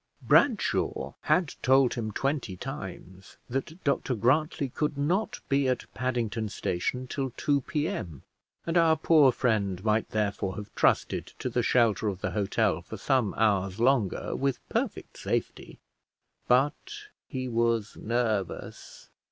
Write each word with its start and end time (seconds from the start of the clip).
Bradshaw 0.23 1.13
had 1.25 1.53
told 1.61 1.93
him 1.93 2.11
twenty 2.11 2.57
times 2.57 3.37
that 3.47 3.83
Dr 3.83 4.15
Grantly 4.15 4.67
could 4.67 4.97
not 4.97 5.39
be 5.47 5.67
at 5.67 5.85
Paddington 5.93 6.49
station 6.49 7.05
till 7.05 7.29
2 7.37 7.61
P.M., 7.61 8.23
and 8.65 8.77
our 8.79 8.97
poor 8.97 9.31
friend 9.31 9.85
might 9.85 10.09
therefore 10.09 10.55
have 10.55 10.73
trusted 10.73 11.27
to 11.37 11.51
the 11.51 11.61
shelter 11.61 12.07
of 12.07 12.21
the 12.21 12.31
hotel 12.31 12.81
for 12.81 12.97
some 12.97 13.35
hours 13.35 13.79
longer 13.79 14.35
with 14.35 14.67
perfect 14.69 15.17
safety; 15.19 15.77
but 16.47 16.91
he 17.27 17.47
was 17.47 17.95
nervous. 17.95 19.11